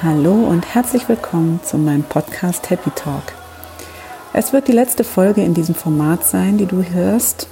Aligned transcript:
Hallo 0.00 0.32
und 0.32 0.76
herzlich 0.76 1.08
willkommen 1.08 1.58
zu 1.64 1.76
meinem 1.76 2.04
Podcast 2.04 2.70
Happy 2.70 2.90
Talk. 2.94 3.32
Es 4.32 4.52
wird 4.52 4.68
die 4.68 4.72
letzte 4.72 5.02
Folge 5.02 5.42
in 5.42 5.54
diesem 5.54 5.74
Format 5.74 6.24
sein, 6.24 6.56
die 6.56 6.66
du 6.66 6.84
hörst, 6.84 7.48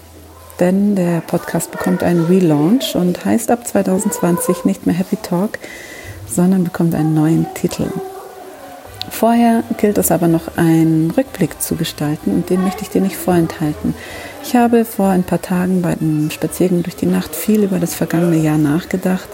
denn 0.61 0.95
der 0.95 1.22
Podcast 1.22 1.72
bekommt 1.72 2.04
einen 2.04 2.27
Relaunch 2.27 2.95
und 2.95 3.24
heißt 3.24 3.51
ab 3.51 3.67
2020 3.67 4.64
nicht 4.64 4.87
mehr 4.87 4.95
Happy 4.95 5.17
Talk, 5.17 5.59
sondern 6.29 6.62
bekommt 6.62 6.95
einen 6.95 7.14
neuen 7.14 7.53
Titel. 7.54 7.88
Vorher 9.10 9.65
gilt 9.78 9.99
es 9.99 10.13
aber 10.13 10.28
noch 10.28 10.56
einen 10.56 11.10
Rückblick 11.10 11.60
zu 11.60 11.74
gestalten 11.74 12.31
und 12.31 12.49
den 12.49 12.63
möchte 12.63 12.83
ich 12.83 12.90
dir 12.90 13.01
nicht 13.01 13.17
vorenthalten. 13.17 13.92
Ich 14.44 14.54
habe 14.54 14.85
vor 14.85 15.08
ein 15.08 15.24
paar 15.24 15.42
Tagen 15.42 15.83
bei 15.83 15.97
einem 16.01 16.30
Spaziergang 16.30 16.84
durch 16.84 16.95
die 16.95 17.06
Nacht 17.06 17.34
viel 17.34 17.65
über 17.65 17.80
das 17.80 17.97
vergangene 17.97 18.37
Jahr 18.37 18.59
nachgedacht 18.59 19.28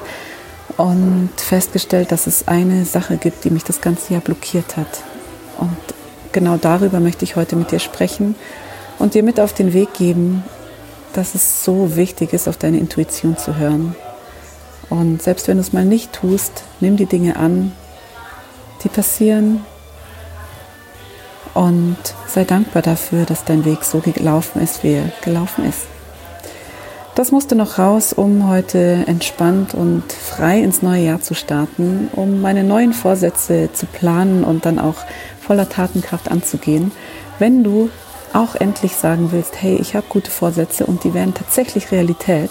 und 0.77 1.31
festgestellt, 1.37 2.13
dass 2.13 2.27
es 2.27 2.49
eine 2.49 2.85
Sache 2.85 3.17
gibt, 3.17 3.45
die 3.45 3.51
mich 3.51 3.65
das 3.65 3.81
ganze 3.81 4.13
Jahr 4.13 4.23
blockiert 4.23 4.77
hat. 4.77 5.03
Und 5.59 5.77
genau 6.33 6.57
darüber 6.57 7.01
möchte 7.01 7.25
ich 7.25 7.37
heute 7.37 7.57
mit 7.57 7.71
dir 7.71 7.79
sprechen 7.79 8.35
und 8.99 9.15
dir 9.15 9.23
mit 9.23 9.39
auf 9.39 9.53
den 9.53 9.73
Weg 9.73 9.95
geben, 9.95 10.45
dass 11.13 11.35
es 11.35 11.65
so 11.65 11.97
wichtig 11.97 12.33
ist, 12.33 12.49
auf 12.49 12.57
deine 12.57 12.79
Intuition 12.79 13.37
zu 13.37 13.57
hören. 13.57 13.95
Und 14.89 15.23
selbst 15.23 15.49
wenn 15.49 15.57
du 15.57 15.61
es 15.61 15.73
mal 15.73 15.85
nicht 15.85 16.13
tust, 16.13 16.65
nimm 16.81 16.97
die 16.97 17.07
Dinge 17.07 17.37
an, 17.37 17.73
die 18.83 18.89
passieren 18.89 19.65
und 21.55 21.97
sei 22.27 22.45
dankbar 22.45 22.83
dafür, 22.83 23.25
dass 23.25 23.45
dein 23.45 23.65
Weg 23.65 23.85
so 23.85 23.99
gelaufen 24.01 24.63
ist, 24.63 24.83
wie 24.83 24.95
er 24.95 25.13
gelaufen 25.23 25.65
ist. 25.69 25.92
Das 27.15 27.31
musste 27.31 27.55
noch 27.55 27.79
raus, 27.79 28.15
um 28.15 28.49
heute 28.49 29.05
entspannt 29.07 29.75
und 29.75 30.11
frei 30.11 30.61
ins 30.61 30.81
neue 30.81 31.05
Jahr 31.05 31.21
zu 31.21 31.35
starten, 31.35 32.09
um 32.13 32.41
meine 32.41 32.65
neuen 32.65 32.95
Vorsätze 32.95 33.69
zu 33.71 33.85
planen 33.85 34.45
und 34.45 34.65
dann 34.65 34.79
auch 34.79 34.97
voller 35.39 35.69
Tatenkraft 35.69 36.31
anzugehen. 36.31 36.91
Wenn 37.39 37.65
du 37.65 37.91
auch 38.33 38.55
endlich 38.55 38.97
sagen 38.97 39.31
willst, 39.31 39.61
hey, 39.61 39.77
ich 39.77 39.95
habe 39.95 40.07
gute 40.09 40.31
Vorsätze 40.31 40.87
und 40.87 41.05
die 41.05 41.13
werden 41.13 41.35
tatsächlich 41.35 41.93
Realität, 41.93 42.51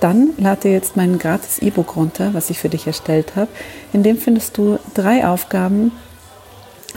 dann 0.00 0.30
lade 0.38 0.70
jetzt 0.70 0.96
mein 0.96 1.18
gratis 1.18 1.58
E-Book 1.58 1.94
runter, 1.94 2.32
was 2.32 2.48
ich 2.48 2.58
für 2.58 2.70
dich 2.70 2.86
erstellt 2.86 3.36
habe. 3.36 3.48
In 3.92 4.02
dem 4.02 4.16
findest 4.16 4.56
du 4.56 4.78
drei 4.94 5.26
Aufgaben, 5.26 5.92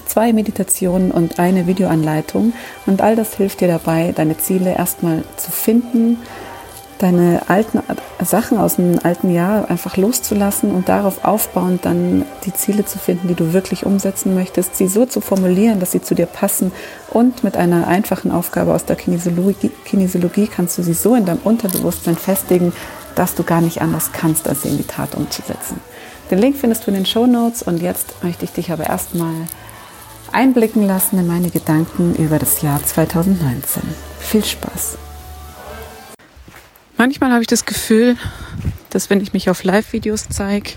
zwei 0.06 0.32
Meditationen 0.32 1.12
und 1.12 1.40
eine 1.40 1.68
Videoanleitung. 1.68 2.54
Und 2.86 3.02
all 3.02 3.18
das 3.18 3.34
hilft 3.34 3.60
dir 3.60 3.68
dabei, 3.68 4.14
deine 4.16 4.38
Ziele 4.38 4.76
erstmal 4.76 5.26
zu 5.36 5.52
finden, 5.52 6.18
deine 7.02 7.42
alten 7.48 7.80
Sachen 8.24 8.58
aus 8.58 8.76
dem 8.76 9.00
alten 9.04 9.34
Jahr 9.34 9.70
einfach 9.70 9.98
loszulassen 9.98 10.72
und 10.72 10.88
darauf 10.88 11.26
aufbauend 11.26 11.86
dann 11.86 12.26
die 12.46 12.54
Ziele 12.54 12.86
zu 12.86 13.00
finden, 13.00 13.28
die 13.28 13.34
du 13.34 13.54
wirklich 13.54 13.86
umsetzen 13.86 14.36
möchtest, 14.36 14.76
sie 14.76 14.88
so 14.88 15.06
zu 15.06 15.22
formulieren, 15.22 15.80
dass 15.80 15.92
sie 15.92 16.02
zu 16.02 16.14
dir 16.14 16.28
passen 16.28 16.72
und 17.10 17.44
mit 17.44 17.58
einer 17.58 17.88
einfachen 17.88 18.32
Aufgabe 18.32 18.74
aus 18.74 18.86
der 18.86 18.96
Kinesiologie, 18.96 19.72
Kinesiologie 19.86 20.48
kannst 20.48 20.78
du 20.78 20.84
sie 20.84 20.94
so 20.94 21.16
in 21.16 21.26
deinem 21.26 21.42
Unterbewusstsein 21.44 22.16
festigen, 22.16 22.74
dass 23.16 23.36
du 23.36 23.44
gar 23.44 23.62
nicht 23.62 23.82
anders 23.82 24.12
kannst, 24.14 24.48
als 24.48 24.62
sie 24.62 24.70
in 24.70 24.78
die 24.78 24.88
Tat 24.88 25.16
umzusetzen. 25.16 25.80
Den 26.30 26.40
Link 26.40 26.56
findest 26.56 26.86
du 26.86 26.92
in 26.92 26.96
den 26.96 27.06
Show 27.06 27.26
Notes 27.26 27.64
und 27.64 27.82
jetzt 27.82 28.24
möchte 28.24 28.46
ich 28.46 28.52
dich 28.52 28.72
aber 28.72 28.86
erstmal 28.86 29.34
einblicken 30.32 30.86
lassen 30.88 31.20
in 31.20 31.28
meine 31.28 31.50
Gedanken 31.50 32.16
über 32.16 32.40
das 32.40 32.62
Jahr 32.62 32.82
2019. 32.84 33.84
Viel 34.20 34.46
Spaß! 34.46 34.98
Manchmal 37.02 37.32
habe 37.32 37.42
ich 37.42 37.48
das 37.48 37.66
Gefühl, 37.66 38.16
dass 38.92 39.10
wenn 39.10 39.22
ich 39.22 39.34
mich 39.34 39.50
auf 39.50 39.64
Live-Videos 39.64 40.30
zeige, 40.30 40.74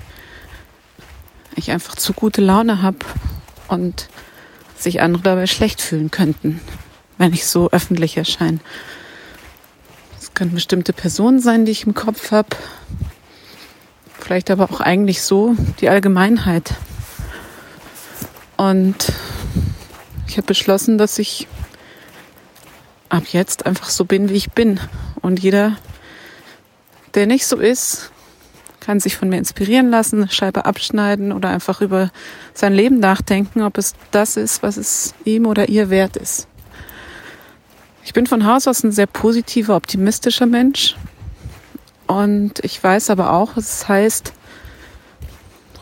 ich 1.55 1.71
einfach 1.71 1.97
zu 1.97 2.15
gute 2.15 2.41
Laune 2.41 2.81
habe 2.81 2.97
und 3.69 4.09
sich 4.75 5.03
andere 5.03 5.23
dabei 5.23 5.47
schlecht 5.47 5.83
fühlen 5.83 6.11
könnten, 6.11 6.63
wenn 7.19 7.35
ich 7.35 7.45
so 7.45 7.71
öffentlich 7.73 8.17
erscheine. 8.17 8.61
Es 10.19 10.33
können 10.33 10.55
bestimmte 10.55 10.95
Personen 10.95 11.41
sein, 11.41 11.67
die 11.67 11.73
ich 11.73 11.85
im 11.85 11.93
Kopf 11.93 12.31
habe. 12.31 12.57
Vielleicht 14.19 14.51
aber 14.51 14.71
auch 14.71 14.81
eigentlich 14.81 15.21
so 15.21 15.55
die 15.83 15.91
Allgemeinheit. 15.91 16.73
Und 18.57 19.13
ich 20.27 20.39
habe 20.39 20.47
beschlossen, 20.47 20.97
dass 20.97 21.19
ich 21.19 21.49
ab 23.11 23.25
jetzt 23.31 23.67
einfach 23.67 23.91
so 23.91 24.07
bin, 24.07 24.31
wie 24.31 24.37
ich 24.37 24.53
bin. 24.53 24.81
Und 25.21 25.41
jeder 25.41 25.77
der 27.15 27.27
nicht 27.27 27.47
so 27.47 27.57
ist, 27.57 28.11
kann 28.81 29.01
sich 29.01 29.17
von 29.17 29.29
mir 29.29 29.39
inspirieren 29.39 29.89
lassen, 29.89 30.23
eine 30.23 30.31
Scheibe 30.31 30.67
abschneiden 30.67 31.33
oder 31.33 31.49
einfach 31.49 31.81
über 31.81 32.11
sein 32.53 32.75
Leben 32.75 33.01
nachdenken, 33.01 33.63
ob 33.63 33.79
es 33.79 33.95
das 34.11 34.37
ist, 34.37 34.63
was 34.63 34.77
es 34.77 35.15
ihm 35.25 35.47
oder 35.47 35.69
ihr 35.69 35.89
wert 35.91 36.17
ist. 36.17 36.49
Ich 38.05 38.13
bin 38.13 38.27
von 38.27 38.45
Haus 38.45 38.69
aus 38.69 38.85
ein 38.85 38.93
sehr 38.93 39.07
positiver, 39.07 39.77
optimistischer 39.77 40.45
Mensch. 40.45 40.97
Und 42.07 42.63
ich 42.63 42.83
weiß 42.83 43.09
aber 43.09 43.33
auch, 43.33 43.57
was 43.57 43.77
es 43.77 43.89
heißt, 43.89 44.35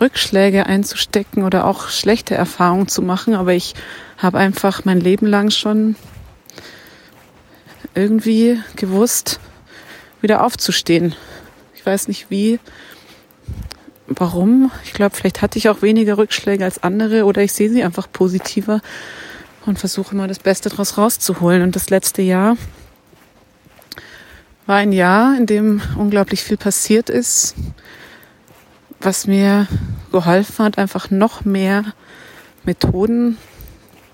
Rückschläge 0.00 0.66
einzustecken 0.66 1.42
oder 1.42 1.66
auch 1.66 1.88
schlechte 1.88 2.36
Erfahrungen 2.36 2.86
zu 2.86 3.02
machen. 3.02 3.34
Aber 3.34 3.52
ich 3.52 3.74
habe 4.18 4.38
einfach 4.38 4.84
mein 4.84 5.00
Leben 5.00 5.26
lang 5.26 5.50
schon 5.50 5.96
irgendwie 7.94 8.60
gewusst, 8.76 9.40
wieder 10.22 10.44
aufzustehen. 10.44 11.14
Ich 11.74 11.84
weiß 11.84 12.08
nicht 12.08 12.30
wie, 12.30 12.60
warum. 14.06 14.70
Ich 14.84 14.92
glaube, 14.92 15.16
vielleicht 15.16 15.42
hatte 15.42 15.58
ich 15.58 15.68
auch 15.68 15.82
weniger 15.82 16.18
Rückschläge 16.18 16.64
als 16.64 16.82
andere 16.82 17.24
oder 17.24 17.42
ich 17.42 17.52
sehe 17.52 17.70
sie 17.70 17.82
einfach 17.82 18.10
positiver 18.10 18.80
und 19.66 19.78
versuche 19.78 20.14
immer 20.14 20.28
das 20.28 20.38
Beste 20.38 20.68
daraus 20.68 20.98
rauszuholen. 20.98 21.62
Und 21.62 21.76
das 21.76 21.90
letzte 21.90 22.22
Jahr 22.22 22.56
war 24.66 24.76
ein 24.76 24.92
Jahr, 24.92 25.36
in 25.36 25.46
dem 25.46 25.82
unglaublich 25.96 26.42
viel 26.42 26.56
passiert 26.56 27.10
ist, 27.10 27.54
was 29.00 29.26
mir 29.26 29.66
geholfen 30.12 30.64
hat, 30.64 30.78
einfach 30.78 31.10
noch 31.10 31.44
mehr 31.44 31.84
Methoden 32.64 33.38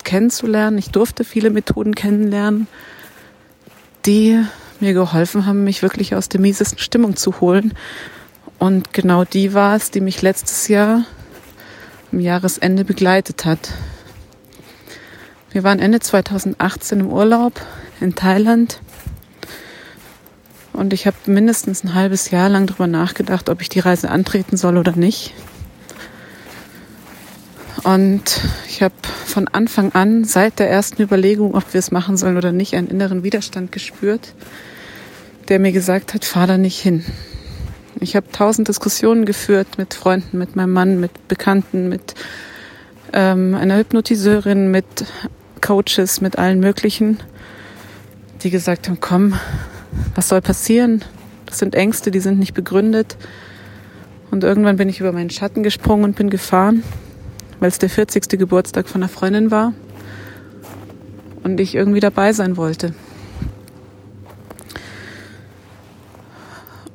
kennenzulernen. 0.05 0.79
Ich 0.79 0.91
durfte 0.91 1.25
viele 1.25 1.51
Methoden 1.51 1.95
kennenlernen, 1.95 2.67
die 4.07 4.43
mir 4.81 4.93
geholfen 4.93 5.47
haben, 5.47 5.65
mich 5.65 5.83
wirklich 5.83 6.15
aus 6.15 6.29
der 6.29 6.41
miesesten 6.41 6.79
Stimmung 6.79 7.17
zu 7.17 7.41
holen. 7.41 7.75
Und 8.59 8.93
genau 8.93 9.25
die 9.25 9.55
war 9.55 9.77
es, 9.77 9.91
die 9.91 10.01
mich 10.01 10.23
letztes 10.23 10.69
Jahr 10.69 11.05
am 12.13 12.21
Jahresende 12.21 12.85
begleitet 12.85 13.45
hat. 13.45 13.71
Wir 15.51 15.65
waren 15.65 15.79
Ende 15.79 16.01
2018 16.01 17.01
im 17.01 17.11
Urlaub 17.11 17.61
in 18.01 18.15
Thailand 18.15 18.81
und 20.73 20.93
ich 20.93 21.07
habe 21.07 21.17
mindestens 21.27 21.83
ein 21.83 21.95
halbes 21.95 22.31
Jahr 22.31 22.49
lang 22.49 22.67
darüber 22.67 22.87
nachgedacht, 22.87 23.49
ob 23.49 23.61
ich 23.61 23.69
die 23.69 23.81
Reise 23.81 24.11
antreten 24.11 24.57
soll 24.57 24.77
oder 24.77 24.93
nicht. 24.93 25.35
Und 27.85 28.41
ich 28.69 28.83
habe 28.83 28.95
von 29.27 29.49
Anfang 29.49 29.93
an, 29.93 30.25
seit 30.25 30.59
der 30.59 30.69
ersten 30.69 31.01
Überlegung, 31.03 31.55
ob 31.55 31.73
wir 31.73 31.79
es 31.79 31.91
machen 31.91 32.17
sollen 32.17 32.37
oder 32.37 32.53
nicht, 32.53 32.75
einen 32.75 32.89
inneren 32.89 33.23
Widerstand 33.23 33.73
gespürt 33.73 34.35
der 35.49 35.59
mir 35.59 35.73
gesagt 35.73 36.15
hat, 36.15 36.25
fahr 36.25 36.47
da 36.47 36.59
nicht 36.59 36.79
hin. 36.79 37.05
Ich 38.01 38.15
habe 38.15 38.31
tausend 38.31 38.69
Diskussionen 38.69 39.25
geführt 39.25 39.79
mit 39.79 39.95
Freunden, 39.95 40.39
mit 40.39 40.57
meinem 40.57 40.73
Mann, 40.73 41.01
mit 41.01 41.27
Bekannten, 41.27 41.89
mit 41.89 42.15
ähm, 43.13 43.55
einer 43.55 43.79
Hypnotiseurin, 43.79 44.71
mit 44.71 44.85
Coaches, 45.61 46.21
mit 46.21 46.39
allen 46.39 46.61
möglichen, 46.61 47.19
die 48.43 48.51
gesagt 48.51 48.89
haben, 48.89 49.01
komm, 49.01 49.39
was 50.15 50.29
soll 50.29 50.43
passieren? 50.43 51.05
Das 51.47 51.59
sind 51.59 51.75
Ängste, 51.75 52.11
die 52.11 52.21
sind 52.21 52.39
nicht 52.39 52.55
begründet. 52.55 53.17
Und 54.31 54.45
irgendwann 54.45 54.77
bin 54.77 54.91
ich 54.91 55.01
über 55.01 55.13
meinen 55.13 55.31
Schatten 55.31 55.63
gesprungen 55.63 56.05
und 56.05 56.17
bin 56.17 56.29
gefahren, 56.29 56.85
weil 57.61 57.69
es 57.69 57.79
der 57.79 57.91
40. 57.91 58.29
Geburtstag 58.39 58.89
von 58.89 59.03
einer 59.03 59.09
Freundin 59.09 59.51
war 59.51 59.73
und 61.45 61.61
ich 61.61 61.75
irgendwie 61.75 62.01
dabei 62.01 62.33
sein 62.33 62.57
wollte. 62.57 62.95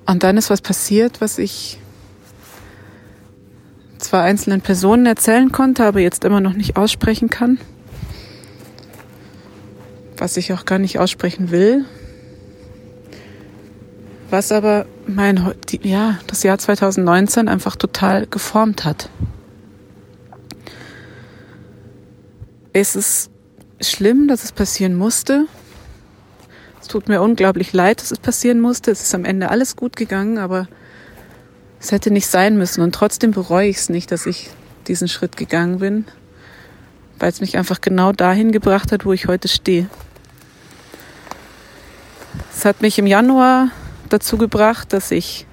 Und 0.05 0.23
dann 0.23 0.37
ist 0.37 0.49
was 0.49 0.61
passiert, 0.61 1.21
was 1.21 1.37
ich 1.37 1.79
zwar 3.97 4.23
einzelnen 4.23 4.61
Personen 4.61 5.05
erzählen 5.05 5.51
konnte, 5.51 5.85
aber 5.85 5.99
jetzt 5.99 6.25
immer 6.25 6.41
noch 6.41 6.53
nicht 6.53 6.75
aussprechen 6.75 7.29
kann. 7.29 7.57
Was 10.17 10.37
ich 10.37 10.53
auch 10.53 10.65
gar 10.65 10.77
nicht 10.77 10.99
aussprechen 10.99 11.51
will. 11.51 11.85
Was 14.29 14.51
aber 14.51 14.85
mein, 15.07 15.53
ja, 15.83 16.19
das 16.27 16.43
Jahr 16.43 16.57
2019 16.57 17.47
einfach 17.47 17.75
total 17.75 18.27
geformt 18.27 18.83
hat. 18.83 19.09
Es 22.75 22.95
ist 22.95 23.29
schlimm, 23.81 24.27
dass 24.27 24.43
es 24.43 24.51
passieren 24.51 24.95
musste. 24.95 25.45
Es 26.81 26.87
tut 26.87 27.07
mir 27.07 27.21
unglaublich 27.21 27.71
leid, 27.71 28.01
dass 28.01 28.09
es 28.09 28.17
passieren 28.17 28.59
musste. 28.59 28.89
Es 28.89 29.03
ist 29.03 29.13
am 29.13 29.25
Ende 29.25 29.51
alles 29.51 29.75
gut 29.75 29.95
gegangen, 29.95 30.39
aber 30.39 30.67
es 31.79 31.91
hätte 31.91 32.09
nicht 32.09 32.25
sein 32.25 32.57
müssen. 32.57 32.81
Und 32.81 32.95
trotzdem 32.95 33.29
bereue 33.29 33.69
ich 33.69 33.77
es 33.77 33.89
nicht, 33.89 34.11
dass 34.11 34.25
ich 34.25 34.49
diesen 34.87 35.07
Schritt 35.07 35.37
gegangen 35.37 35.77
bin, 35.79 36.05
weil 37.19 37.29
es 37.29 37.41
mich 37.41 37.57
einfach 37.57 37.79
genau 37.79 38.11
dahin 38.11 38.51
gebracht 38.51 38.91
hat, 38.91 39.05
wo 39.05 39.13
ich 39.13 39.27
heute 39.27 39.47
stehe. 39.47 39.87
Es 42.51 42.65
hat 42.65 42.81
mich 42.81 42.97
im 42.97 43.05
Januar 43.05 43.69
dazu 44.09 44.37
gebracht, 44.37 44.93
dass 44.93 45.11
ich 45.11 45.45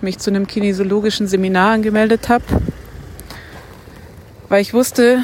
mich 0.00 0.18
zu 0.18 0.30
einem 0.30 0.46
kinesiologischen 0.46 1.26
Seminar 1.26 1.72
angemeldet 1.72 2.30
habe, 2.30 2.44
weil 4.48 4.62
ich 4.62 4.72
wusste, 4.72 5.22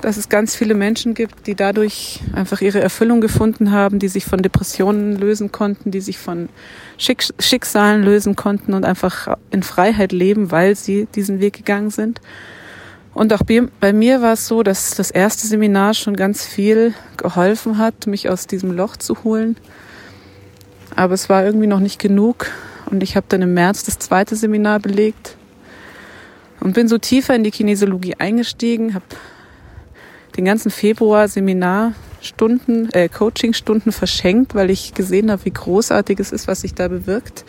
dass 0.00 0.16
es 0.16 0.28
ganz 0.28 0.54
viele 0.54 0.74
Menschen 0.74 1.14
gibt, 1.14 1.46
die 1.46 1.54
dadurch 1.54 2.20
einfach 2.32 2.60
ihre 2.60 2.80
Erfüllung 2.80 3.20
gefunden 3.20 3.72
haben, 3.72 3.98
die 3.98 4.08
sich 4.08 4.24
von 4.24 4.42
Depressionen 4.42 5.16
lösen 5.16 5.52
konnten, 5.52 5.90
die 5.90 6.00
sich 6.00 6.18
von 6.18 6.48
Schicksalen 6.96 8.02
lösen 8.02 8.36
konnten 8.36 8.74
und 8.74 8.84
einfach 8.84 9.36
in 9.50 9.62
Freiheit 9.62 10.12
leben, 10.12 10.50
weil 10.50 10.76
sie 10.76 11.06
diesen 11.14 11.40
Weg 11.40 11.54
gegangen 11.54 11.90
sind. 11.90 12.20
Und 13.14 13.32
auch 13.32 13.42
bei 13.80 13.92
mir 13.92 14.22
war 14.22 14.34
es 14.34 14.46
so, 14.46 14.62
dass 14.62 14.94
das 14.94 15.10
erste 15.10 15.46
Seminar 15.46 15.94
schon 15.94 16.14
ganz 16.14 16.44
viel 16.44 16.94
geholfen 17.16 17.78
hat, 17.78 18.06
mich 18.06 18.28
aus 18.28 18.46
diesem 18.46 18.70
Loch 18.70 18.96
zu 18.96 19.24
holen. 19.24 19.56
Aber 20.94 21.14
es 21.14 21.28
war 21.28 21.44
irgendwie 21.44 21.66
noch 21.66 21.80
nicht 21.80 21.98
genug. 21.98 22.46
Und 22.86 23.02
ich 23.02 23.16
habe 23.16 23.26
dann 23.28 23.42
im 23.42 23.54
März 23.54 23.82
das 23.82 23.98
zweite 23.98 24.36
Seminar 24.36 24.78
belegt 24.78 25.36
und 26.60 26.74
bin 26.74 26.88
so 26.88 26.98
tiefer 26.98 27.34
in 27.34 27.44
die 27.44 27.50
Kinesiologie 27.50 28.14
eingestiegen, 28.18 28.94
habe 28.94 29.04
den 30.38 30.44
ganzen 30.44 30.70
Februar 30.70 31.26
Seminarstunden, 31.26 32.90
äh, 32.92 33.08
Coachingstunden 33.08 33.90
verschenkt, 33.90 34.54
weil 34.54 34.70
ich 34.70 34.94
gesehen 34.94 35.32
habe, 35.32 35.44
wie 35.44 35.50
großartig 35.50 36.20
es 36.20 36.30
ist, 36.30 36.46
was 36.46 36.60
sich 36.60 36.74
da 36.74 36.86
bewirkt, 36.86 37.44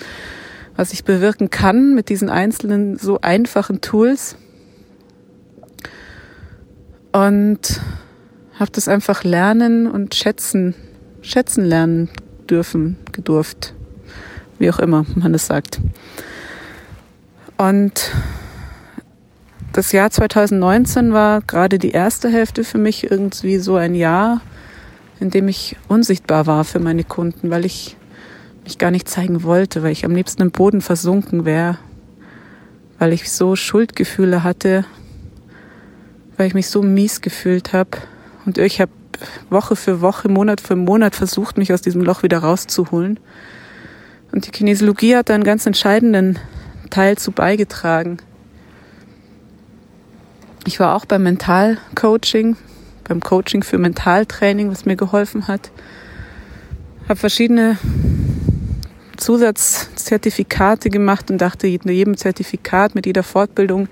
was 0.76 0.92
ich 0.92 1.04
bewirken 1.04 1.52
kann 1.52 1.94
mit 1.94 2.10
diesen 2.10 2.32
einzelnen 2.32 2.98
so 2.98 3.22
einfachen 3.22 3.80
Tools. 3.82 4.38
Und 7.12 7.80
habe 8.56 8.72
das 8.72 8.88
einfach 8.88 9.24
lernen 9.24 9.86
und 9.86 10.16
schätzen, 10.16 10.74
schätzen 11.22 11.66
lernen 11.66 12.10
dürfen, 12.50 12.98
gedurft, 13.12 13.76
wie 14.58 14.72
auch 14.72 14.80
immer 14.80 15.06
man 15.16 15.32
das 15.32 15.46
sagt. 15.46 15.80
Und 17.58 18.12
das 19.74 19.92
Jahr 19.92 20.10
2019 20.10 21.14
war 21.14 21.42
gerade 21.42 21.78
die 21.80 21.92
erste 21.92 22.30
Hälfte 22.30 22.64
für 22.64 22.78
mich 22.78 23.10
irgendwie 23.10 23.58
so 23.58 23.76
ein 23.76 23.94
Jahr, 23.94 24.42
in 25.20 25.30
dem 25.30 25.48
ich 25.48 25.76
unsichtbar 25.88 26.48
war 26.48 26.64
für 26.64 26.80
meine 26.80 27.04
Kunden, 27.04 27.50
weil 27.50 27.66
ich 27.66 27.96
mich 28.64 28.78
gar 28.78 28.92
nicht 28.92 29.08
zeigen 29.08 29.44
wollte, 29.44 29.84
weil 29.84 29.92
ich 29.92 30.06
am 30.06 30.16
liebsten 30.16 30.42
im 30.42 30.52
Boden 30.52 30.82
versunken 30.82 31.46
wäre, 31.46 31.78
weil 32.98 33.14
ich 33.14 33.32
so 33.32 33.56
Schuldgefühle 33.56 34.44
hatte, 34.44 34.86
weil 36.38 36.48
ich 36.48 36.54
mich 36.54 36.70
so 36.70 36.82
mies 36.82 37.22
gefühlt 37.22 37.74
habe. 37.74 37.92
Und 38.46 38.58
ich 38.58 38.82
habe 38.82 38.92
Woche 39.50 39.76
für 39.76 40.02
Woche, 40.02 40.30
Monat 40.30 40.62
für 40.62 40.76
Monat 40.76 41.16
versucht, 41.16 41.58
mich 41.58 41.74
aus 41.74 41.82
diesem 41.82 42.02
Loch 42.02 42.24
wieder 42.24 42.40
rauszuholen. 42.40 43.20
Und 44.32 44.46
die 44.46 44.52
Kinesiologie 44.52 45.16
hat 45.16 45.30
da 45.30 45.36
einen 45.36 45.44
ganz 45.44 45.66
entscheidenden 45.66 46.40
Teil 46.90 47.18
zu 47.18 47.32
beigetragen. 47.32 48.20
Ich 50.66 50.80
war 50.80 50.96
auch 50.96 51.06
beim 51.06 51.24
Mentalcoaching, 51.24 52.58
beim 53.08 53.22
Coaching 53.22 53.64
für 53.64 53.78
Mentaltraining, 53.78 54.70
was 54.70 54.86
mir 54.86 54.96
geholfen 54.96 55.48
hat. 55.48 55.72
Habe 57.08 57.20
verschiedene 57.20 57.78
Zusatzzertifikate 59.18 60.90
gemacht 60.90 61.32
und 61.32 61.40
dachte, 61.40 61.68
mit 61.68 61.86
jedem 61.86 62.18
Zertifikat, 62.18 62.96
mit 62.96 63.06
jeder 63.06 63.24
Fortbildung 63.24 63.88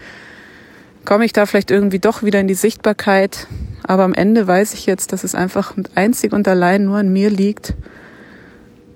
komme 1.05 1.25
ich 1.25 1.33
da 1.33 1.45
vielleicht 1.45 1.71
irgendwie 1.71 1.99
doch 1.99 2.23
wieder 2.23 2.39
in 2.39 2.47
die 2.47 2.53
Sichtbarkeit. 2.53 3.47
Aber 3.83 4.03
am 4.03 4.13
Ende 4.13 4.45
weiß 4.45 4.73
ich 4.73 4.85
jetzt, 4.85 5.13
dass 5.13 5.23
es 5.23 5.35
einfach 5.35 5.73
einzig 5.95 6.33
und 6.33 6.47
allein 6.47 6.83
nur 6.83 6.97
an 6.97 7.11
mir 7.11 7.29
liegt, 7.29 7.75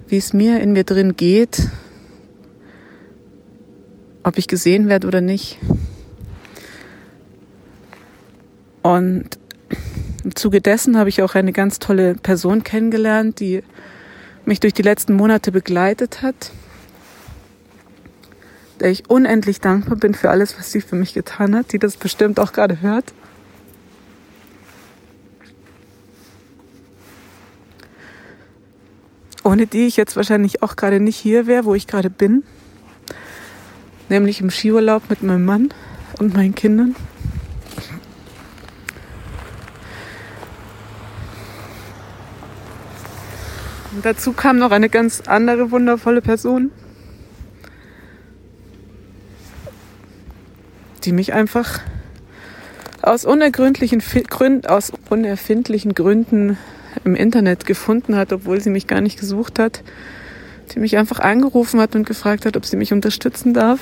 wie 0.07 0.17
es 0.17 0.33
mir 0.33 0.59
in 0.59 0.73
mir 0.73 0.83
drin 0.83 1.15
geht, 1.15 1.69
ob 4.23 4.37
ich 4.37 4.47
gesehen 4.47 4.89
werde 4.89 5.07
oder 5.07 5.21
nicht. 5.21 5.57
Und 8.81 9.37
im 10.23 10.35
Zuge 10.35 10.61
dessen 10.61 10.97
habe 10.97 11.09
ich 11.09 11.21
auch 11.21 11.35
eine 11.35 11.51
ganz 11.51 11.79
tolle 11.79 12.15
Person 12.15 12.63
kennengelernt, 12.63 13.39
die 13.39 13.63
mich 14.45 14.59
durch 14.59 14.73
die 14.73 14.81
letzten 14.81 15.13
Monate 15.13 15.51
begleitet 15.51 16.21
hat, 16.21 16.51
der 18.79 18.89
ich 18.89 19.09
unendlich 19.09 19.61
dankbar 19.61 19.97
bin 19.97 20.13
für 20.13 20.29
alles, 20.29 20.57
was 20.57 20.71
sie 20.71 20.81
für 20.81 20.95
mich 20.95 21.13
getan 21.13 21.55
hat, 21.55 21.71
die 21.73 21.79
das 21.79 21.97
bestimmt 21.97 22.39
auch 22.39 22.51
gerade 22.51 22.81
hört. 22.81 23.13
Ohne 29.43 29.65
die 29.65 29.87
ich 29.87 29.97
jetzt 29.97 30.15
wahrscheinlich 30.15 30.61
auch 30.61 30.75
gerade 30.75 30.99
nicht 30.99 31.17
hier 31.17 31.47
wäre, 31.47 31.65
wo 31.65 31.73
ich 31.73 31.87
gerade 31.87 32.11
bin, 32.11 32.43
nämlich 34.07 34.39
im 34.39 34.51
Skiurlaub 34.51 35.09
mit 35.09 35.23
meinem 35.23 35.45
Mann 35.45 35.73
und 36.19 36.35
meinen 36.35 36.53
Kindern. 36.53 36.95
Dazu 44.05 44.33
kam 44.33 44.57
noch 44.57 44.71
eine 44.71 44.89
ganz 44.89 45.21
andere 45.21 45.71
wundervolle 45.71 46.21
Person, 46.21 46.71
die 51.03 51.11
mich 51.11 51.33
einfach 51.33 51.79
aus 53.01 53.25
unergründlichen 53.25 53.99
Gründen, 53.99 54.67
aus 54.67 54.91
unerfindlichen 55.09 55.95
Gründen 55.95 56.57
im 57.03 57.15
Internet 57.15 57.65
gefunden 57.65 58.15
hat, 58.15 58.31
obwohl 58.31 58.61
sie 58.61 58.69
mich 58.69 58.87
gar 58.87 59.01
nicht 59.01 59.19
gesucht 59.19 59.59
hat, 59.59 59.83
die 60.73 60.79
mich 60.79 60.97
einfach 60.97 61.19
angerufen 61.19 61.79
hat 61.79 61.95
und 61.95 62.05
gefragt 62.05 62.45
hat, 62.45 62.55
ob 62.57 62.65
sie 62.65 62.77
mich 62.77 62.93
unterstützen 62.93 63.53
darf. 63.53 63.79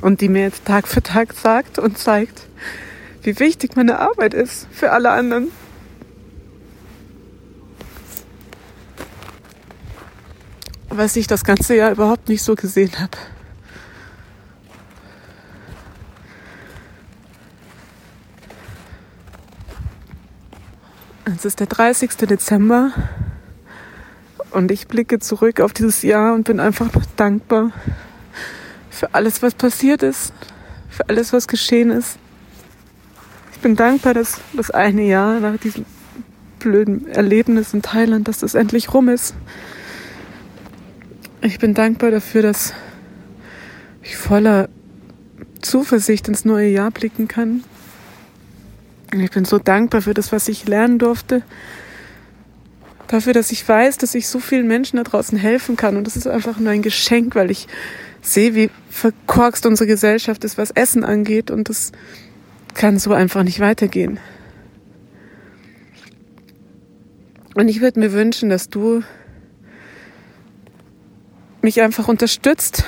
Und 0.00 0.20
die 0.20 0.28
mir 0.28 0.42
jetzt 0.42 0.64
Tag 0.64 0.88
für 0.88 1.02
Tag 1.02 1.34
sagt 1.34 1.78
und 1.78 1.98
zeigt, 1.98 2.46
wie 3.22 3.38
wichtig 3.38 3.76
meine 3.76 3.98
Arbeit 3.98 4.34
ist 4.34 4.66
für 4.72 4.92
alle 4.92 5.10
anderen. 5.10 5.48
Was 10.88 11.16
ich 11.16 11.26
das 11.26 11.44
ganze 11.44 11.76
Jahr 11.76 11.92
überhaupt 11.92 12.28
nicht 12.28 12.42
so 12.42 12.54
gesehen 12.54 12.98
habe. 12.98 13.16
Es 21.36 21.44
ist 21.44 21.60
der 21.60 21.68
30. 21.68 22.16
Dezember 22.16 22.92
und 24.50 24.70
ich 24.70 24.88
blicke 24.88 25.20
zurück 25.20 25.60
auf 25.60 25.72
dieses 25.72 26.02
Jahr 26.02 26.34
und 26.34 26.44
bin 26.44 26.58
einfach 26.58 26.88
dankbar 27.16 27.70
für 29.00 29.14
alles, 29.14 29.40
was 29.40 29.54
passiert 29.54 30.02
ist, 30.02 30.34
für 30.90 31.08
alles, 31.08 31.32
was 31.32 31.48
geschehen 31.48 31.90
ist. 31.90 32.18
Ich 33.54 33.60
bin 33.60 33.74
dankbar, 33.74 34.12
dass 34.12 34.42
das 34.52 34.70
eine 34.70 35.04
Jahr 35.04 35.40
nach 35.40 35.56
diesem 35.56 35.86
blöden 36.58 37.06
Erlebnis 37.06 37.72
in 37.72 37.80
Thailand, 37.80 38.28
dass 38.28 38.40
das 38.40 38.54
endlich 38.54 38.92
rum 38.92 39.08
ist. 39.08 39.34
Ich 41.40 41.58
bin 41.58 41.72
dankbar 41.72 42.10
dafür, 42.10 42.42
dass 42.42 42.74
ich 44.02 44.18
voller 44.18 44.68
Zuversicht 45.62 46.28
ins 46.28 46.44
neue 46.44 46.68
Jahr 46.68 46.90
blicken 46.90 47.26
kann. 47.26 47.64
Ich 49.14 49.30
bin 49.30 49.46
so 49.46 49.58
dankbar 49.58 50.02
für 50.02 50.12
das, 50.12 50.30
was 50.30 50.46
ich 50.46 50.68
lernen 50.68 50.98
durfte. 50.98 51.42
Dafür, 53.10 53.32
dass 53.32 53.50
ich 53.50 53.68
weiß, 53.68 53.98
dass 53.98 54.14
ich 54.14 54.28
so 54.28 54.38
vielen 54.38 54.68
Menschen 54.68 54.96
da 54.96 55.02
draußen 55.02 55.36
helfen 55.36 55.74
kann. 55.74 55.96
Und 55.96 56.06
das 56.06 56.14
ist 56.14 56.28
einfach 56.28 56.60
nur 56.60 56.70
ein 56.70 56.80
Geschenk, 56.80 57.34
weil 57.34 57.50
ich 57.50 57.66
sehe, 58.22 58.54
wie 58.54 58.70
verkorkst 58.88 59.66
unsere 59.66 59.88
Gesellschaft 59.88 60.44
ist, 60.44 60.56
was 60.56 60.70
Essen 60.70 61.02
angeht. 61.02 61.50
Und 61.50 61.68
das 61.68 61.90
kann 62.72 63.00
so 63.00 63.12
einfach 63.12 63.42
nicht 63.42 63.58
weitergehen. 63.58 64.20
Und 67.54 67.66
ich 67.66 67.80
würde 67.80 67.98
mir 67.98 68.12
wünschen, 68.12 68.48
dass 68.48 68.68
du 68.68 69.02
mich 71.62 71.80
einfach 71.82 72.06
unterstützt, 72.06 72.84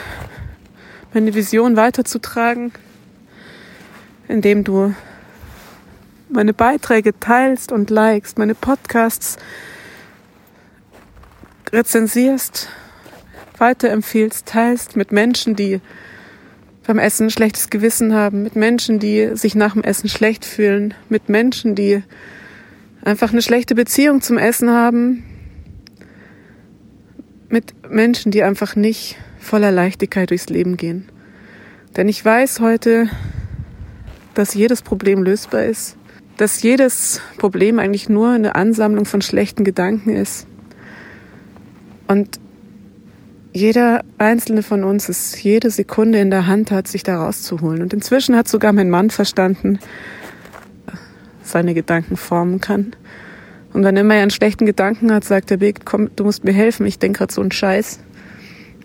meine 1.13 1.35
Vision 1.35 1.75
weiterzutragen, 1.75 2.71
indem 4.29 4.63
du 4.63 4.95
meine 6.29 6.55
Beiträge 6.55 7.19
teilst 7.19 7.73
und 7.73 7.91
likest, 7.91 8.39
meine 8.39 8.55
Podcasts 8.55 9.37
rezensierst 11.73 12.69
weiterempfiehlst, 13.59 14.47
teilst 14.47 14.97
mit 14.97 15.13
Menschen, 15.13 15.57
die 15.57 15.81
beim 16.87 16.99
Essen 16.99 17.27
ein 17.27 17.31
schlechtes 17.31 17.71
Gewissen 17.71 18.15
haben, 18.15 18.43
mit 18.43 18.57
Menschen, 18.57 18.99
die 18.99 19.31
sich 19.35 19.55
nach 19.55 19.75
dem 19.75 19.85
Essen 19.85 20.09
schlecht 20.09 20.45
fühlen, 20.45 20.95
mit 21.09 21.29
Menschen, 21.29 21.75
die 21.75 22.03
einfach 23.05 23.33
eine 23.33 23.43
schlechte 23.43 23.75
Beziehung 23.75 24.21
zum 24.21 24.39
Essen 24.39 24.71
haben, 24.71 25.25
mit 27.49 27.75
Menschen, 27.89 28.33
die 28.33 28.43
einfach 28.43 28.75
nicht 28.77 29.17
voller 29.39 29.71
Leichtigkeit 29.71 30.31
durchs 30.31 30.49
Leben 30.49 30.77
gehen. 30.77 31.09
Denn 31.97 32.09
ich 32.09 32.25
weiß 32.25 32.61
heute, 32.61 33.09
dass 34.35 34.55
jedes 34.55 34.83
Problem 34.83 35.23
lösbar 35.23 35.65
ist, 35.65 35.97
dass 36.39 36.63
jedes 36.63 37.21
Problem 37.37 37.79
eigentlich 37.79 38.09
nur 38.09 38.31
eine 38.31 38.55
Ansammlung 38.55 39.05
von 39.05 39.21
schlechten 39.21 39.63
Gedanken 39.65 40.11
ist. 40.11 40.47
Und 42.13 42.39
jeder 43.55 44.05
einzelne 44.19 44.63
von 44.63 44.85
uns 44.85 45.09
es 45.09 45.43
jede 45.43 45.71
Sekunde 45.71 46.21
in 46.21 46.31
der 46.31 46.47
Hand 46.47 46.71
hat, 46.71 46.87
sich 46.87 47.03
da 47.03 47.23
rauszuholen. 47.25 47.81
Und 47.81 47.95
inzwischen 47.95 48.37
hat 48.37 48.49
sogar 48.49 48.75
mein 48.75 48.91
Mann 48.91 49.09
verstanden, 49.09 49.79
seine 51.43 51.73
Gedanken 51.73 52.19
formen 52.19 52.61
kann. 52.61 52.95
Und 53.73 53.85
wenn 53.85 53.97
er 53.97 54.03
immer 54.03 54.13
einen 54.13 54.31
schlechten 54.31 54.67
Gedanken 54.67 55.11
hat, 55.11 55.25
sagt 55.25 55.51
er, 55.51 55.57
Big, 55.57 55.87
komm, 55.87 56.11
du 56.15 56.25
musst 56.25 56.45
mir 56.45 56.53
helfen, 56.53 56.85
ich 56.85 56.99
denke 56.99 57.19
gerade 57.19 57.33
so 57.33 57.41
einen 57.41 57.51
Scheiß. 57.51 58.01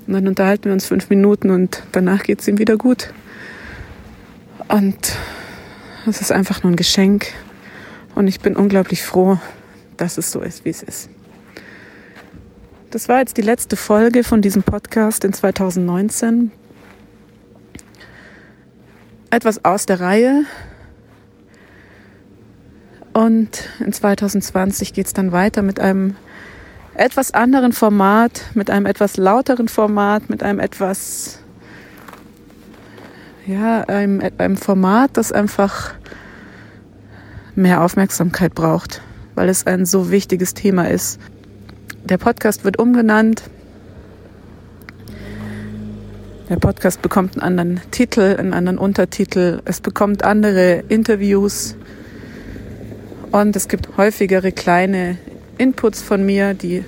Und 0.08 0.14
dann 0.14 0.26
unterhalten 0.26 0.66
wir 0.66 0.72
uns 0.72 0.86
fünf 0.86 1.10
Minuten 1.10 1.50
und 1.50 1.84
danach 1.92 2.24
geht 2.24 2.40
es 2.40 2.48
ihm 2.48 2.60
wieder 2.60 2.78
gut. 2.78 3.14
Und 4.70 5.18
es 6.08 6.22
ist 6.22 6.32
einfach 6.32 6.64
nur 6.64 6.72
ein 6.72 6.78
Geschenk. 6.78 7.26
Und 8.16 8.28
ich 8.28 8.40
bin 8.40 8.56
unglaublich 8.56 9.04
froh, 9.04 9.38
dass 9.98 10.18
es 10.18 10.32
so 10.32 10.40
ist, 10.40 10.64
wie 10.64 10.70
es 10.70 10.82
ist. 10.82 11.10
Das 12.90 13.10
war 13.10 13.20
jetzt 13.20 13.36
die 13.36 13.42
letzte 13.42 13.76
Folge 13.76 14.24
von 14.24 14.42
diesem 14.42 14.64
Podcast 14.64 15.26
in 15.26 15.34
2019. 15.34 16.52
Etwas 19.30 19.66
aus 19.66 19.86
der 19.86 20.00
Reihe. 20.00 20.46
Und 23.12 23.68
in 23.82 23.92
2020 23.92 24.94
geht 24.94 25.08
es 25.08 25.14
dann 25.14 25.34
weiter 25.34 25.64
mit 25.64 25.82
einem 25.82 26.16
etwas 26.94 27.34
anderen 27.34 27.74
Format, 27.74 28.44
mit 28.54 28.70
einem 28.70 28.86
etwas 28.86 29.18
lauteren 29.18 29.68
Format, 29.68 30.30
mit 30.30 30.42
einem 30.42 30.60
etwas, 30.60 31.40
ja, 33.46 33.82
einem, 33.82 34.22
einem 34.38 34.56
Format, 34.56 35.12
das 35.18 35.34
einfach 35.34 35.94
mehr 37.54 37.82
Aufmerksamkeit 37.84 38.56
braucht, 38.56 39.02
weil 39.36 39.50
es 39.50 39.68
ein 39.68 39.86
so 39.86 40.10
wichtiges 40.10 40.54
Thema 40.54 40.90
ist. 40.90 41.20
Der 42.04 42.18
Podcast 42.18 42.64
wird 42.64 42.80
umgenannt. 42.80 43.44
Der 46.50 46.56
Podcast 46.56 47.02
bekommt 47.02 47.34
einen 47.34 47.60
anderen 47.60 47.92
Titel, 47.92 48.36
einen 48.38 48.54
anderen 48.54 48.78
Untertitel. 48.78 49.62
Es 49.66 49.82
bekommt 49.82 50.24
andere 50.24 50.84
Interviews. 50.88 51.76
Und 53.32 53.56
es 53.56 53.68
gibt 53.68 53.98
häufigere 53.98 54.54
kleine 54.54 55.18
Inputs 55.58 56.02
von 56.02 56.26
mir, 56.26 56.54
die 56.54 56.86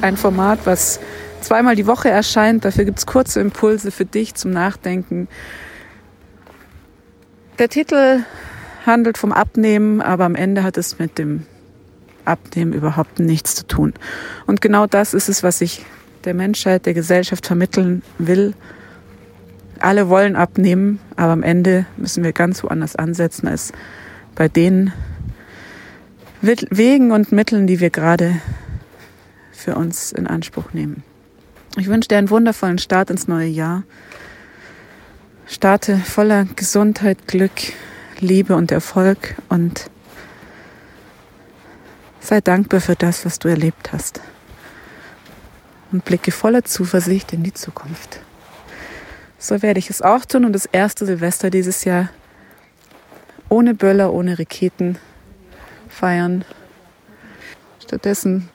ein 0.00 0.16
Format, 0.16 0.60
was 0.64 0.98
zweimal 1.40 1.76
die 1.76 1.86
Woche 1.86 2.10
erscheint. 2.10 2.64
Dafür 2.64 2.84
gibt 2.84 2.98
es 2.98 3.06
kurze 3.06 3.40
Impulse 3.40 3.90
für 3.90 4.04
dich 4.04 4.34
zum 4.34 4.50
Nachdenken. 4.50 5.28
Der 7.58 7.68
Titel 7.68 8.24
handelt 8.86 9.18
vom 9.18 9.32
Abnehmen, 9.32 10.00
aber 10.00 10.24
am 10.24 10.34
Ende 10.34 10.62
hat 10.62 10.76
es 10.76 10.98
mit 10.98 11.18
dem 11.18 11.46
Abnehmen 12.30 12.72
überhaupt 12.72 13.18
nichts 13.18 13.54
zu 13.54 13.66
tun. 13.66 13.92
Und 14.46 14.60
genau 14.60 14.86
das 14.86 15.12
ist 15.12 15.28
es, 15.28 15.42
was 15.42 15.60
ich 15.60 15.84
der 16.24 16.34
Menschheit, 16.34 16.86
der 16.86 16.94
Gesellschaft 16.94 17.46
vermitteln 17.46 18.02
will. 18.18 18.54
Alle 19.80 20.08
wollen 20.08 20.36
abnehmen, 20.36 21.00
aber 21.16 21.32
am 21.32 21.42
Ende 21.42 21.86
müssen 21.96 22.22
wir 22.22 22.32
ganz 22.32 22.62
woanders 22.62 22.96
ansetzen 22.96 23.48
als 23.48 23.72
bei 24.34 24.48
den 24.48 24.92
Wegen 26.42 27.12
und 27.12 27.32
Mitteln, 27.32 27.66
die 27.66 27.80
wir 27.80 27.90
gerade 27.90 28.40
für 29.52 29.74
uns 29.74 30.12
in 30.12 30.26
Anspruch 30.26 30.72
nehmen. 30.72 31.02
Ich 31.76 31.88
wünsche 31.88 32.08
dir 32.08 32.18
einen 32.18 32.30
wundervollen 32.30 32.78
Start 32.78 33.10
ins 33.10 33.28
neue 33.28 33.48
Jahr. 33.48 33.84
Starte 35.46 35.96
voller 35.98 36.46
Gesundheit, 36.56 37.26
Glück, 37.26 37.72
Liebe 38.20 38.56
und 38.56 38.70
Erfolg 38.70 39.36
und 39.48 39.90
Sei 42.20 42.40
dankbar 42.40 42.80
für 42.80 42.94
das, 42.94 43.24
was 43.24 43.38
du 43.38 43.48
erlebt 43.48 43.92
hast. 43.92 44.20
Und 45.90 46.04
blicke 46.04 46.30
voller 46.30 46.64
Zuversicht 46.64 47.32
in 47.32 47.42
die 47.42 47.54
Zukunft. 47.54 48.20
So 49.38 49.62
werde 49.62 49.78
ich 49.78 49.90
es 49.90 50.02
auch 50.02 50.24
tun 50.24 50.44
und 50.44 50.52
das 50.52 50.66
erste 50.66 51.06
Silvester 51.06 51.50
dieses 51.50 51.84
Jahr 51.84 52.10
ohne 53.48 53.74
Böller, 53.74 54.12
ohne 54.12 54.38
Raketen 54.38 54.98
feiern. 55.88 56.44
Stattdessen 57.82 58.48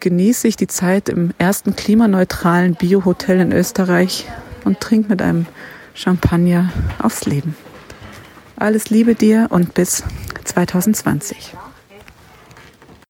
genieße 0.00 0.46
ich 0.46 0.56
die 0.56 0.68
Zeit 0.68 1.08
im 1.08 1.32
ersten 1.38 1.74
klimaneutralen 1.74 2.74
Biohotel 2.74 3.40
in 3.40 3.52
Österreich 3.52 4.26
und 4.64 4.80
trinke 4.80 5.08
mit 5.08 5.22
einem 5.22 5.46
Champagner 5.94 6.70
aufs 6.98 7.26
Leben. 7.26 7.56
Alles 8.56 8.90
Liebe 8.90 9.14
dir 9.14 9.48
und 9.50 9.74
bis 9.74 10.04
2020. 10.44 11.54